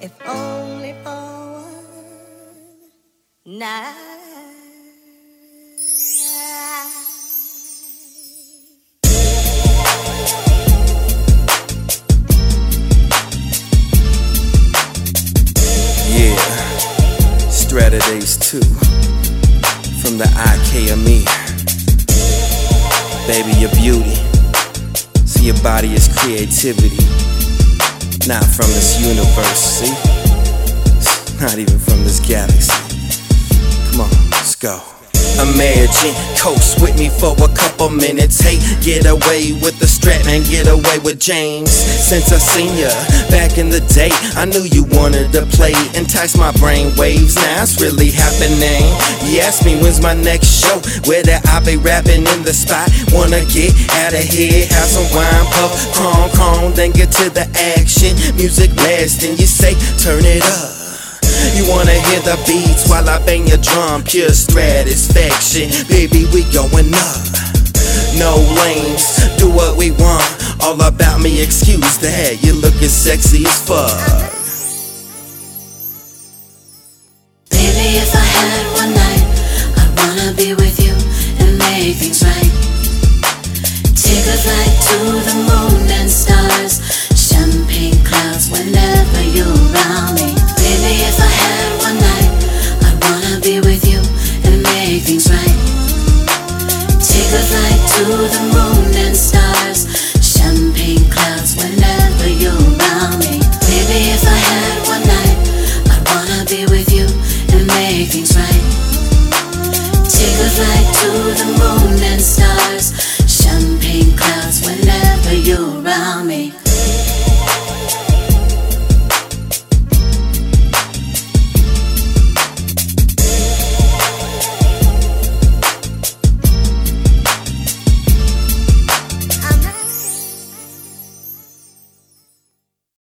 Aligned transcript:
if 0.00 0.12
only 0.28 0.92
for 1.02 1.10
one 1.54 1.68
night. 3.44 3.94
Yeah, 16.08 17.50
Strata 17.50 17.98
Days 18.00 18.36
2 18.36 18.60
from 20.00 20.18
the 20.18 20.28
IKME. 20.36 21.26
Baby, 23.26 23.52
your 23.60 23.70
beauty. 23.74 24.25
Your 25.46 25.54
body 25.62 25.94
is 25.94 26.08
creativity. 26.08 27.06
Not 28.26 28.42
from 28.42 28.66
this 28.74 28.98
universe, 28.98 29.78
see? 29.78 29.94
Not 31.40 31.56
even 31.56 31.78
from 31.78 32.02
this 32.02 32.18
galaxy. 32.18 32.74
Come 33.92 34.00
on, 34.00 34.10
let's 34.32 34.56
go. 34.56 34.82
Imagine 35.38 36.16
coast 36.36 36.82
with 36.82 36.98
me 36.98 37.10
for 37.10 37.30
a 37.38 37.48
couple 37.54 37.90
minutes. 37.90 38.40
Hey, 38.40 38.58
get 38.82 39.06
away 39.06 39.52
with 39.62 39.78
the 39.78 39.86
Stratman, 39.86 40.42
get 40.50 40.66
away 40.66 40.98
with 41.04 41.20
James. 41.20 41.70
Since 41.70 42.32
I 42.32 42.38
seen 42.38 42.74
ya 42.74 42.90
back 43.30 43.56
in 43.56 43.70
the 43.70 43.80
day, 43.94 44.10
I 44.34 44.46
knew 44.46 44.66
you 44.66 44.82
wanted 44.98 45.30
to 45.32 45.46
play. 45.54 45.74
Entice 45.94 46.36
my 46.36 46.50
brain 46.58 46.90
waves, 46.96 47.36
it's 47.62 47.80
really 47.80 48.10
happening. 48.10 48.84
You 49.24 49.40
ask 49.40 49.64
me 49.64 49.80
when's 49.80 50.00
my 50.00 50.14
next 50.14 50.60
show, 50.60 50.76
whether 51.08 51.38
I 51.48 51.64
be 51.64 51.76
rapping 51.76 52.26
in 52.26 52.40
the 52.44 52.52
spot. 52.52 52.90
Wanna 53.12 53.44
get 53.48 53.72
out 54.04 54.12
of 54.12 54.20
here, 54.20 54.66
have 54.66 54.88
some 54.88 55.08
wine, 55.14 55.46
puff, 55.56 55.72
cron, 55.94 56.30
cron, 56.36 56.74
then 56.74 56.92
get 56.92 57.12
to 57.22 57.30
the 57.30 57.46
action. 57.76 58.12
Music 58.36 58.74
blasting, 58.74 59.38
you 59.38 59.46
say 59.46 59.74
turn 60.02 60.24
it 60.24 60.44
up. 60.44 60.76
You 61.56 61.64
wanna 61.70 61.96
hear 62.10 62.20
the 62.20 62.36
beats 62.46 62.88
while 62.88 63.08
I 63.08 63.24
bang 63.24 63.46
your 63.46 63.58
drum, 63.58 64.02
pure 64.02 64.30
satisfaction. 64.30 65.70
Baby, 65.88 66.26
we 66.32 66.44
going 66.52 66.92
up. 66.92 67.22
No 68.18 68.36
lanes, 68.64 69.22
do 69.38 69.50
what 69.50 69.76
we 69.76 69.92
want. 69.92 70.28
All 70.62 70.80
about 70.80 71.20
me, 71.20 71.42
excuse 71.42 71.98
that. 71.98 72.42
You 72.42 72.54
looking 72.54 72.88
sexy 72.88 73.44
as 73.46 73.60
fuck. 73.64 74.25
everything's 81.96 82.22
right. 82.22 82.52
Take 83.96 84.26
a 84.28 84.36
flight 84.36 84.76
to 84.88 84.98
the 85.24 85.36
moon 85.48 85.88
and 85.96 86.10
stars, 86.10 86.84
champagne 87.16 87.96
clouds 88.04 88.50
whenever 88.50 89.22
you're 89.32 89.48
around 89.48 90.14
me. 90.20 90.36
Baby, 90.60 90.92
if 91.08 91.16
I 91.18 91.32
had 91.40 91.70
one 91.80 91.96
night, 91.96 92.32
I'd 92.84 92.98
wanna 93.00 93.40
be 93.40 93.60
with 93.60 93.88
you 93.88 94.00
and 94.44 94.62
make 94.62 95.04
things 95.08 95.28
right. 95.30 95.56
Take 97.00 97.32
a 97.32 97.42
flight 97.48 97.80
to 97.96 98.04
the 98.28 98.42
moon 98.52 98.92
and 99.04 99.16
stars, 99.16 99.88
champagne 100.20 101.08
clouds 101.08 101.56
whenever 101.56 102.28
you're 102.28 102.60
around 102.76 103.24
me. 103.24 103.40
Baby, 103.64 104.12
if 104.12 104.24
I 104.24 104.38
had 104.52 104.76
one 104.92 105.04
night, 105.16 105.38
I'd 105.92 106.04
wanna 106.12 106.44
be 106.44 106.66
with 106.66 106.92
you 106.92 107.08
and 107.56 107.66
make 107.68 108.08
things 108.12 108.36
right. 108.36 108.64
Take 110.04 110.38
a 110.44 110.50
flight 110.56 110.86
to 111.00 111.08
the 111.40 111.58
moon. 111.58 111.75